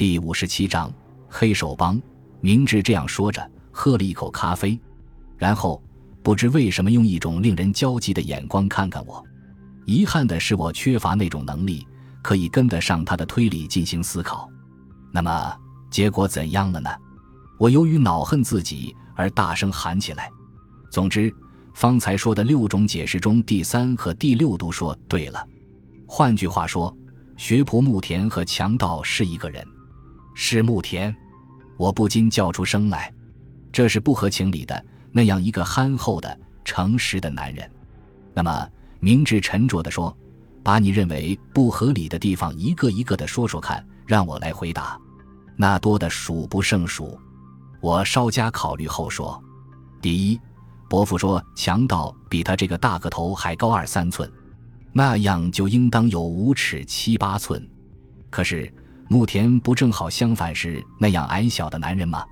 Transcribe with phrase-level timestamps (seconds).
[0.00, 0.90] 第五十七章
[1.28, 2.00] 黑手帮。
[2.40, 4.80] 明智这样说着，喝了一口咖啡，
[5.36, 5.82] 然后
[6.22, 9.22] 不知为什么用一种令人焦急的眼光看看我。
[9.84, 11.86] 遗憾的是，我缺乏那种能力，
[12.22, 14.48] 可以跟得上他的推理进行思考。
[15.12, 15.54] 那么
[15.90, 16.88] 结果怎样了呢？
[17.58, 20.30] 我由于恼恨自己而大声喊起来。
[20.90, 21.30] 总之，
[21.74, 25.46] 方才说的六种解释中，第三和第六都说对了。
[26.06, 26.96] 换句话说，
[27.36, 29.62] 学仆木田和强盗是一个人，
[30.34, 31.14] 是木田。
[31.76, 33.10] 我不禁叫出声来，
[33.72, 34.84] 这是不合情理的。
[35.12, 37.68] 那样一个憨厚的、诚实的男人，
[38.34, 38.68] 那么
[39.00, 40.16] 明智沉着地说
[40.62, 45.00] ：“把你认为不合理的地方一个一个的说说看，让我来回答。
[45.56, 47.18] 那多的数不胜数。”
[47.80, 49.42] 我稍加考虑后说
[50.02, 50.40] ：“第一，
[50.88, 54.30] 伯父说强盗比他这个大个头还高二三寸，
[54.92, 57.66] 那样就应当有五尺七八寸。
[58.28, 58.70] 可是。”
[59.12, 62.24] 木田不正好相反是那样矮小的男人吗？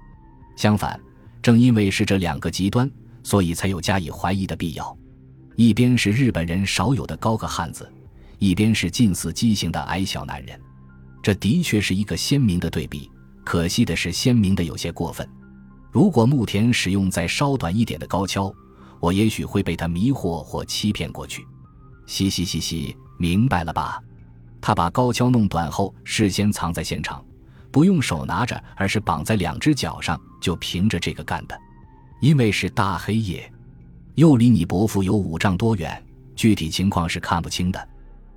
[0.56, 0.98] 相反，
[1.42, 2.88] 正因为是这两个极端，
[3.24, 4.96] 所以才有加以怀疑的必要。
[5.56, 7.92] 一边是日本人少有的高个汉子，
[8.38, 10.56] 一边是近似畸形的矮小男人，
[11.20, 13.10] 这的确是一个鲜明的对比。
[13.44, 15.28] 可惜的是，鲜明的有些过分。
[15.90, 18.54] 如果木田使用再稍短一点的高跷，
[19.00, 21.44] 我也许会被他迷惑或欺骗过去。
[22.06, 24.00] 嘻嘻嘻嘻，明白了吧？
[24.60, 27.24] 他把高跷弄短后，事先藏在现场，
[27.70, 31.58] 不用手拿着，而是绑在两只脚上，就凭着这个干的。
[32.20, 33.50] 因为是大黑夜，
[34.16, 36.02] 又离你伯父有五丈多远，
[36.34, 37.88] 具体情况是看不清的。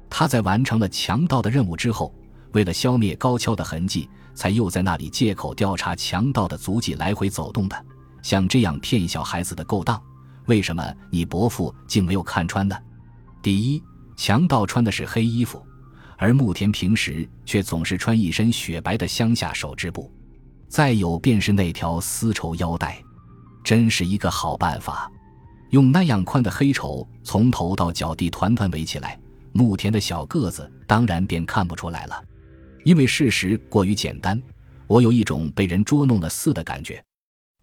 [0.09, 2.13] 他在完成了强盗的任务之后，
[2.51, 7.85] 为了消灭高跷的痕迹，才又在那里借口调查强盗的足迹来回走动的。
[8.21, 9.99] 像这样骗小孩子的勾当，
[10.45, 12.77] 为什么你伯父竟没有看穿呢？
[13.41, 13.81] 第一，
[14.15, 15.65] 强盗穿的是黑衣服。
[16.21, 20.13] 而牧田平时却总是穿一身雪白的乡下手织布，
[20.67, 23.03] 再有便是那条丝绸腰带，
[23.63, 25.11] 真是一个好办法。
[25.71, 29.19] 用那样宽的黑绸从头到脚地团团围起来，
[29.51, 32.23] 牧田的小个子当然便看不出来了。
[32.83, 34.39] 因为事实过于简单，
[34.85, 37.03] 我有一种被人捉弄了似的感觉。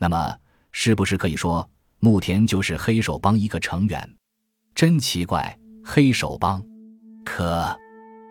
[0.00, 0.36] 那么，
[0.72, 1.70] 是不是可以说
[2.00, 4.16] 牧田就是黑手帮一个成员？
[4.74, 6.60] 真奇怪，黑手帮，
[7.24, 7.78] 可。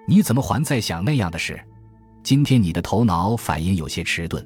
[0.10, 1.60] 你怎么还在想那样的事？
[2.24, 4.46] 今天你的头脑反应有些迟钝。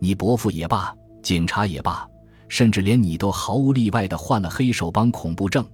[0.00, 0.92] 你伯父也罢，
[1.22, 2.04] 警察也罢，
[2.48, 5.64] 甚至连你都毫无例外的患了黑手帮恐怖症。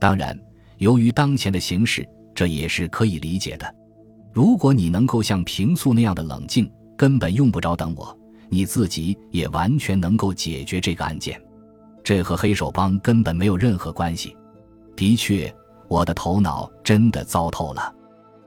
[0.00, 0.38] 当然，
[0.78, 3.74] 由于当前的形势，这也是可以理解的。
[4.32, 11.38] 如果你能够像平素那样的冷静，根本用不着等我，你自己也完全能够解决这个案件。
[12.02, 14.34] 这和黑手帮根本没有任何关系。
[14.96, 15.54] 的确，
[15.86, 17.94] 我的头脑真的糟透了。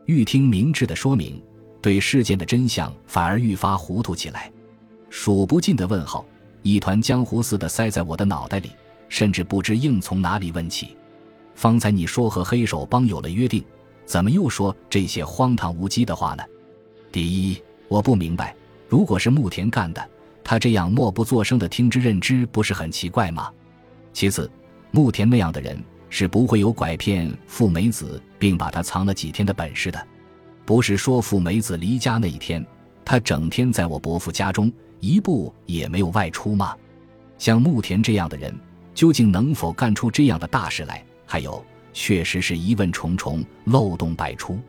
[0.07, 1.43] 欲听明智的说明，
[1.81, 4.49] 对事件的真相反而愈发糊涂起来。
[5.09, 6.25] 数不尽的问号，
[6.61, 8.71] 一团浆糊似的塞在我的脑袋里，
[9.09, 10.95] 甚至不知应从哪里问起。
[11.55, 13.61] 方才你说和黑手帮有了约定，
[14.05, 16.43] 怎么又说这些荒唐无稽的话呢？
[17.11, 18.55] 第一，我不明白，
[18.87, 20.09] 如果是木田干的，
[20.41, 23.51] 他这样默不作声的听之任之，不是很奇怪吗？
[24.13, 24.49] 其次，
[24.89, 25.77] 木田那样的人。
[26.09, 30.07] 是不会有拐骗富美子并把他藏了几天的本事的。
[30.65, 32.65] 不是说富美子离家那一天，
[33.05, 36.75] 他整天在我伯父家中，一步也没有外出吗？
[37.37, 38.53] 像牧田这样的人，
[38.93, 41.03] 究竟能否干出这样的大事来？
[41.25, 44.59] 还有，确实是疑问重重，漏洞百出。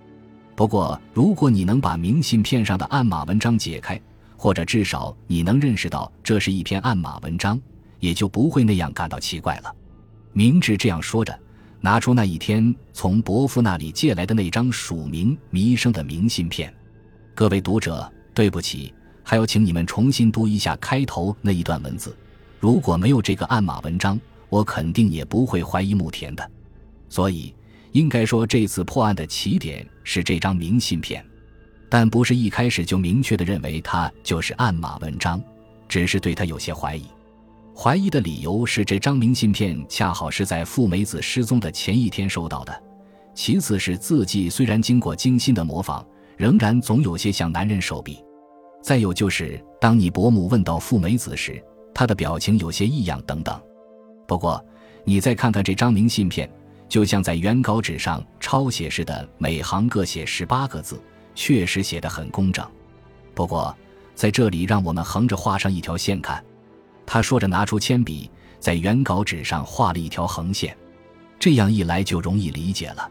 [0.54, 4.00] 不过，如果你能把明信片上的暗码文章解开，
[4.36, 7.60] 或者至少你能认识到这是一篇暗码文章，
[8.00, 9.74] 也就不会那样感到奇怪了。
[10.32, 11.36] 明智这样说着，
[11.80, 16.72] 拿出那一天从伯父那里借来的那张署名“弥生”的明信片。
[17.34, 22.16] 各位读者，对不起，还要请你们重新读一下开头那一段文字。
[22.58, 26.50] 如果没有这个暗码文章，我肯定也不会怀疑木田的。
[27.08, 27.54] 所以，
[27.92, 31.24] 应该说这次破案的起点是这张明信片，
[31.88, 35.40] 但不是一开始就明确的认为它就是暗码文章，
[35.88, 37.04] 只是对他有些怀疑。
[37.80, 42.72] 怀疑的理由是，这张明信片恰好是在富美子失踪的前一天收到的；
[43.36, 46.04] 其次是字迹虽然经过精心的模仿，
[46.36, 48.16] 仍然总有些像男人手笔；
[48.82, 51.62] 再有就是，当你伯母问到富美子时，
[51.94, 53.56] 她的表情有些异样等等。
[54.26, 54.60] 不过，
[55.04, 56.50] 你再看看这张明信片，
[56.88, 61.00] 就像在原稿纸上抄写似的，每行各写十八个字，
[61.32, 62.68] 确实写得很工整。
[63.36, 63.72] 不过，
[64.16, 66.44] 在这里让我们横着画上一条线看。
[67.10, 70.76] 他说着，拿出铅笔，在原稿纸上画了一条横线，
[71.38, 73.10] 这样一来就容易理解了。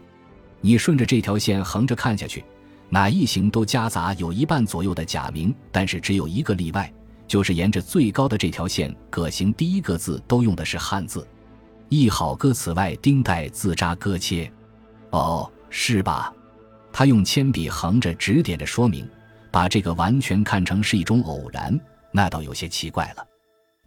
[0.60, 2.44] 你顺着这条线横着看下去，
[2.90, 6.92] 哪一行都夹杂有一半左右的假名，但是只有一个例外，
[7.26, 11.26] 就是沿着最高的这条线，葛行第一个字都用的是汉字。
[11.88, 14.48] 一好歌此外，丁代自扎割切。
[15.10, 16.32] 哦，是吧？
[16.92, 19.10] 他用铅笔横着指点着说明，
[19.50, 21.76] 把这个完全看成是一种偶然，
[22.12, 23.26] 那倒有些奇怪了。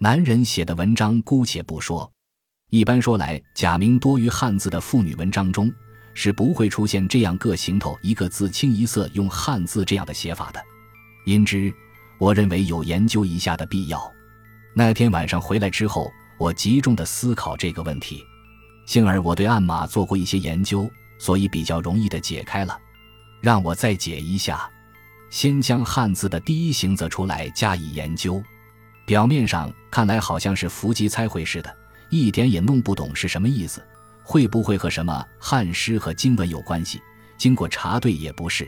[0.04, 2.12] 男人写的文章姑且不说，
[2.72, 5.72] 一般说来，假名多于汉字的妇女文章中。
[6.16, 10.60] 是不会出现这样各行头一个字清一色用汉字这样的写法的，
[11.28, 11.72] 因之，
[12.18, 14.12] 我认为有研究一下的必要。
[14.74, 18.24] 那天晚上回来之后，我集中的思考这个问题。
[18.88, 20.90] 幸而我对暗码做过一些研究，
[21.20, 22.76] 所以比较容易的解开了。
[23.40, 24.68] 让我再解一下，
[25.30, 28.42] 先将汉字的第一行则出来加以研究。
[29.12, 31.78] 表面上看来好像是伏击猜会似的，
[32.10, 33.86] 一点也弄不懂是什么意思。
[34.24, 37.02] 会不会和什么汉诗和经文有关系？
[37.38, 38.66] 经过查对也不是。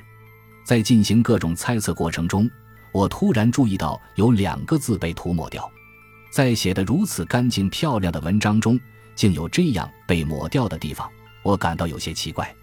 [0.66, 2.52] 在进行各种猜测过程中，
[2.92, 5.72] 我突然注意到有两个字被涂抹掉，
[6.30, 8.78] 在写得如此干净漂亮的文章中，
[9.16, 11.10] 竟有这样被抹掉的地方，
[11.42, 12.54] 我感到有些奇怪。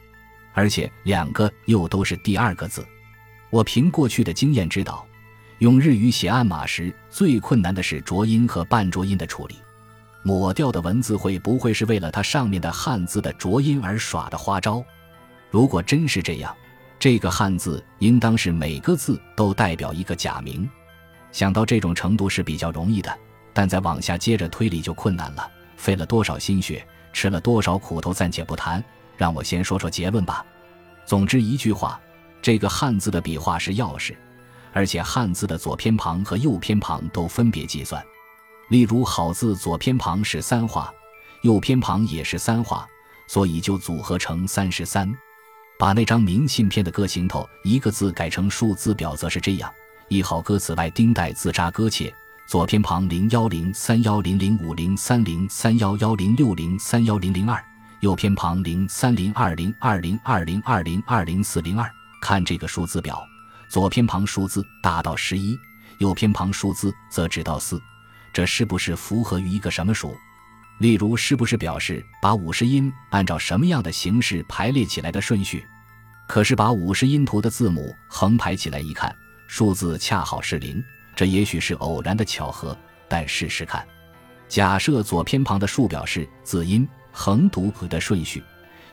[0.53, 2.87] 而且两个又都是第二个字。
[3.49, 5.07] 我凭过去的经验知道，
[5.61, 9.57] 用日语写暗码时最困难的是浊音和半浊音的处理。
[10.23, 14.83] 抹掉的文字会不会是为了它上面的汉字的浊音而耍的花招？
[15.51, 16.57] 如果真是这样，
[16.99, 20.67] 这个汉字应当是每个字都代表一个假名。
[21.31, 23.15] 想到这种程度是比较容易的，
[23.53, 25.47] 但再往下接着推理就困难了。
[25.77, 28.83] 费了多少心血，吃了多少苦头，暂且不谈。
[29.15, 30.43] 让我先说说结论吧。
[31.05, 32.01] 总之一句话，
[32.41, 34.15] 这个汉字的笔画是钥匙，
[34.73, 38.03] 而且汉字的左偏旁和右偏旁都分别计算。
[38.69, 40.93] 例如，好字左偏旁是三画，
[41.43, 42.87] 右偏旁也是三画，
[43.27, 45.13] 所以就组合成三十三。
[45.79, 49.73] 把那张明信片的歌行头一个字改成数字表，则是这样：
[50.09, 52.13] 一好歌词外，丁带自扎搁切，
[52.47, 57.65] 左偏旁零幺零三幺零零五零三零三幺幺零六零三幺零零二，
[58.01, 61.91] 右偏旁零三零二零二零二零二零二零四零二。
[62.21, 63.21] 看这个数字表，
[63.71, 65.57] 左偏旁数字大到十一，
[65.99, 67.81] 右偏旁数字则只到四。
[68.33, 70.17] 这是不是符合于一个什么数？
[70.81, 75.65] 例如，是不是表示把五十音按照什么样的形式排列起来的顺序？
[76.27, 79.15] 可是把五十音图的字母横排起来一看，
[79.47, 80.83] 数字恰好是零。
[81.15, 82.77] 这也许是偶然的巧合，
[83.09, 83.87] 但试试看。
[84.49, 88.43] 假设左偏旁的数表示子音横读的顺序，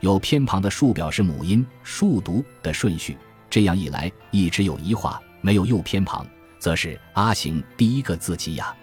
[0.02, 3.18] 右偏旁的数表示母音竖读的顺序。
[3.50, 6.26] 这样一来，一直有一画，没有右偏旁，
[6.60, 8.76] 则是阿行第一个字吉呀。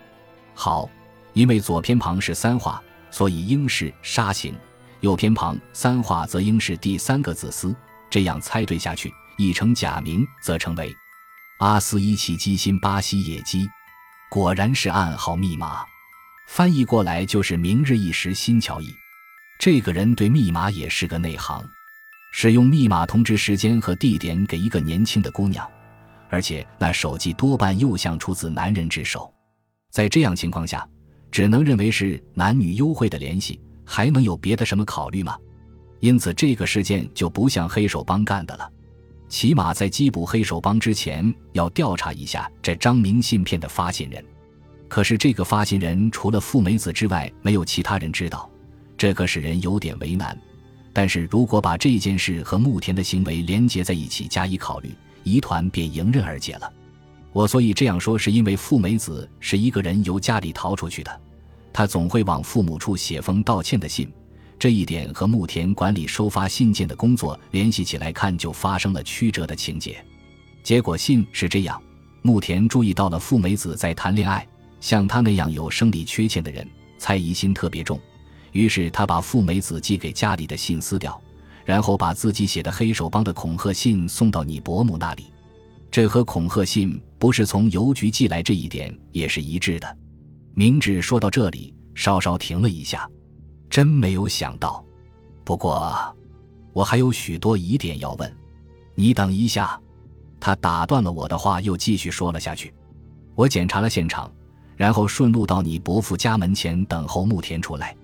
[0.55, 0.89] 好，
[1.33, 4.55] 因为左偏旁是三画，所以应是沙形；
[5.01, 7.75] 右偏旁三画则应是第三个字丝。
[8.11, 10.95] 这样猜对下去，已成假名则成为
[11.59, 13.69] 阿斯伊奇基辛巴西野鸡。
[14.31, 15.85] 果然是暗号密码，
[16.47, 18.95] 翻译过来就是明日一时新巧意。
[19.59, 21.65] 这个人对密码也是个内行，
[22.37, 25.65] 使用密码通知时间和地点给一个年轻的姑娘，
[26.29, 29.33] 而且那手机多半又像出自男人之手。
[29.93, 30.85] 在这样情况下，
[31.31, 35.39] 只能认为是男女幽会的联系，还能有别的什么考虑吗？
[36.01, 38.69] 因此，这个事件就不像黑手帮干的了。
[39.29, 44.23] 起码在缉捕黑手帮之前，要调查一下这张明信片的发信人。
[44.89, 48.51] 可是，这个发信人除了富美子之外，没有其他人知道，
[48.99, 50.37] 这可使人有点为难。
[50.95, 56.73] 但是如果把这件事和木田的行为连结在一起加以考虑，疑团便迎刃而解了。
[57.33, 61.21] 我所以这样说，是因为富美子是一个人由家里逃出去的，
[61.73, 64.09] 他总会往父母处写封道歉的信，
[64.57, 69.97] 这一点和木田管理收发信件的工作联系起来看，就发生了曲折的情节。
[70.63, 71.83] 结果信是这样：
[72.23, 74.47] 木田注意到了富美子在谈恋爱，
[74.81, 76.65] 像他那样有生理缺陷的人，
[76.99, 78.01] 猜疑心特别重，
[78.55, 81.21] 于是他把富美子寄给家里的信撕掉，
[81.65, 85.27] 然后把自己写的黑手帮的恐吓信送到你伯母那里。
[85.91, 89.97] 这和恐吓信不是从邮局寄来这一点也是一致的。
[90.55, 93.11] 明智说到这里，稍稍停了一下，
[93.69, 94.85] 真没有想到。
[95.43, 96.17] 不过，
[96.73, 98.37] 我还有许多疑点要问。
[98.95, 99.81] 你等一下，
[100.39, 102.73] 他打断了我的话，又继续说了下去。
[103.35, 104.33] 我检查了现场，
[104.77, 107.97] 然后顺路到你伯父家门前等候木田出来。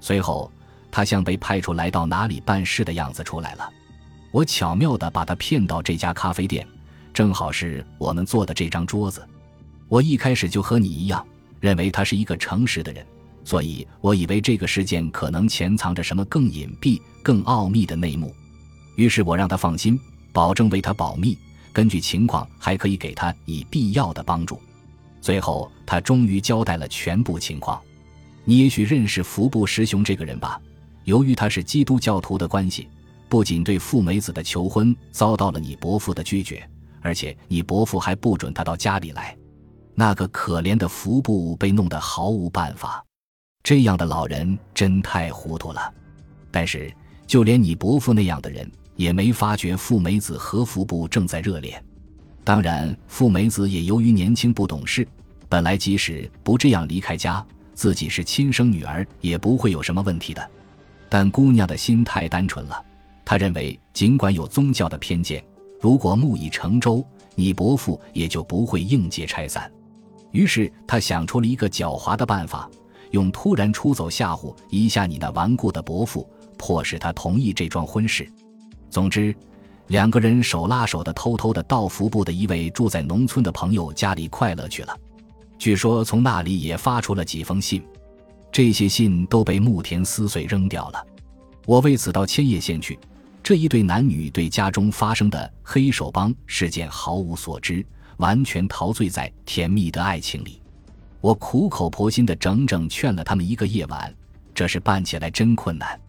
[0.00, 0.50] 随后，
[0.90, 3.70] 他像被派出来到哪里办事的样子出来了。
[4.32, 6.66] 我巧妙地把他骗到这家咖啡店。
[7.12, 9.26] 正好是我们坐的这张桌子，
[9.88, 11.26] 我一开始就和你一样，
[11.58, 13.04] 认为他是一个诚实的人，
[13.44, 18.32] 所以我以为这个事件可能潜藏着什么更隐蔽、更奥秘的内幕。
[18.94, 19.98] 于是我让他放心，
[20.32, 21.36] 保证为他保密，
[21.72, 24.62] 根据情况还可以给他以必要的帮助。
[25.20, 27.82] 最后，他终于交代了全部情况。
[28.50, 30.60] 你也许认识服部师雄这个人吧？
[31.04, 32.88] 由于他是基督教徒的关系，
[33.28, 36.68] 不仅对富美子的求婚遭到了你伯父的拒绝，
[37.00, 39.36] 而且你伯父还不准他到家里来。
[39.94, 43.00] 那个可怜的服部被弄得毫无办法。
[43.62, 45.94] 这样的老人真太糊涂了。
[46.50, 46.92] 但是，
[47.28, 51.80] 就连你伯父那样的人也没发觉富美子和服部正在热恋。
[52.42, 55.06] 当然，富美子也由于年轻不懂事，
[55.48, 57.46] 本来即使不这样离开家，
[57.80, 60.50] 自己是亲生女儿也不会有什么问题的。
[61.08, 62.84] 但姑娘的心太单纯了，
[63.24, 65.42] 她认为尽管有宗教的偏见，
[65.80, 67.02] 如果木已成舟，
[67.34, 69.72] 你伯父也就不会应接拆散。
[70.30, 72.68] 于是，她想出了一个狡猾的办法。
[73.12, 78.30] 用突然出走吓唬一下你那顽固的伯父，迫使他同意这桩婚事。
[78.90, 79.34] 总之，
[79.86, 84.94] 两个人手拉手的偷偷的到福部的一位住在农村的朋友家里快乐去了。
[85.60, 87.84] 据说从那里也发出了几封信，
[88.50, 91.06] 这些信都被牧田撕碎扔掉了。
[91.66, 92.98] 我为此到千叶县去。
[93.42, 97.84] 这一对男女对家中发生的黑手帮事件毫无所知，
[98.16, 100.62] 完全陶醉在甜蜜的爱情里。
[101.20, 104.14] 我苦口婆心的整整劝了他们一个夜晚，
[104.54, 106.00] 这事办起来真困难。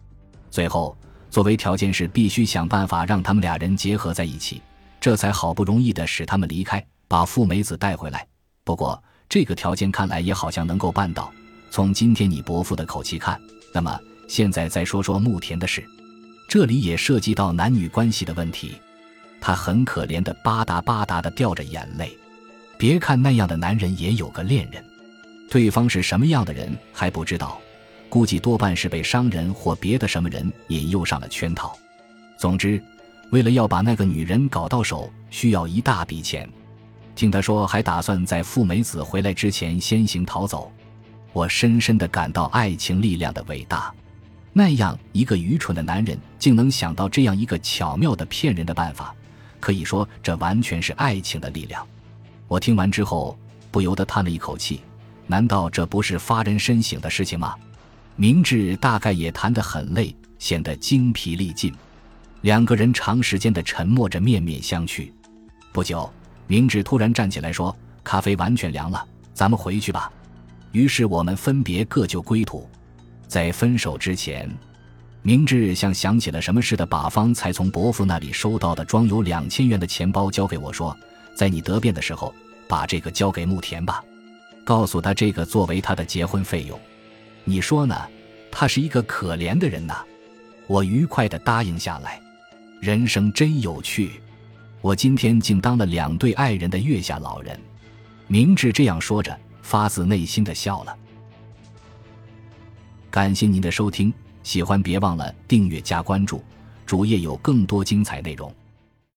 [0.50, 0.96] 最后，
[1.28, 4.62] 作为条件是必须想办法让他们俩人结合在一起，
[4.98, 8.26] 这才好不容易的使他们离开，把富美子带回来。
[8.64, 9.02] 不过，
[9.32, 11.32] 这个条件看来也好像能够办到。
[11.70, 13.40] 从今天你伯父的口气看，
[13.72, 13.98] 那么
[14.28, 15.82] 现在再说说慕田的事，
[16.46, 18.74] 这里也涉及到男女关系的问题。
[19.40, 22.14] 他很可怜的吧嗒吧嗒的掉着眼泪。
[22.76, 24.84] 别看那样的男人也有个恋人。
[25.48, 27.58] 对方是什么样的人还不知道，
[28.10, 31.74] 估计多半是被商人或别的什么人引诱上了圈套。
[32.36, 32.78] 总之，
[33.30, 36.46] 为了要把那个女人搞到手，需要一大笔钱。
[37.14, 40.72] 听他说还打算在富美子回来之前先行逃走，
[41.32, 43.92] 我深深的感到爱情力量的伟大。
[44.52, 49.14] 那样一个愚蠢的男人竟能想到这样一个巧妙的骗人的办法，
[49.60, 51.86] 可以说这完全是爱情的力量。
[52.48, 53.38] 我听完之后
[53.70, 54.82] 不由得叹了一口气。
[55.26, 57.54] 难道这不是发人深省的事情吗？
[58.16, 61.72] 明智大概也谈得很累，显得精疲力尽。
[62.42, 65.10] 两个人长时间的沉默着，面面相觑。
[65.72, 66.12] 不久，
[66.52, 70.12] 明智突然站起来说：“咖啡完全凉了，咱们回去吧。”
[70.72, 72.68] 于是我们分别各就归途。
[73.26, 74.54] 在分手之前，
[75.22, 80.94] 明智像想起了什么似的，把方才从伯父那里收到的装有两千元的钱包交给我说
[81.34, 82.34] ：“在你得便的时候，
[82.68, 84.04] 把这个交给木田吧。”
[84.62, 86.78] 告诉他这个作为他的结婚费用，
[87.44, 87.96] 你说呢？
[88.50, 90.04] 他是一个可怜的人呐。
[90.66, 92.20] 我愉快地答应下来。
[92.78, 94.20] 人生真有趣，
[94.82, 97.58] 我今天竟当了两对爱人的月下老人。
[98.26, 100.98] 明智这样说着，发自内心的笑了。
[103.08, 104.12] 感谢您的收听，
[104.42, 106.42] 喜欢别忘了订阅加关注，
[106.84, 108.52] 主页有更多精彩内容。